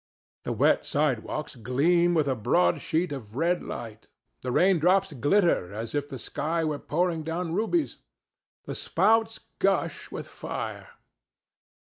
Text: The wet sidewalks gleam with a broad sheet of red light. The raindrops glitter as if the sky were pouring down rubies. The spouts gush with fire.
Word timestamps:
The 0.45 0.51
wet 0.51 0.83
sidewalks 0.83 1.53
gleam 1.55 2.15
with 2.15 2.27
a 2.27 2.33
broad 2.33 2.81
sheet 2.81 3.11
of 3.11 3.35
red 3.35 3.61
light. 3.61 4.09
The 4.41 4.51
raindrops 4.51 5.13
glitter 5.13 5.71
as 5.75 5.93
if 5.93 6.09
the 6.09 6.17
sky 6.17 6.65
were 6.65 6.79
pouring 6.79 7.21
down 7.21 7.53
rubies. 7.53 7.97
The 8.65 8.73
spouts 8.73 9.41
gush 9.59 10.09
with 10.09 10.25
fire. 10.27 10.87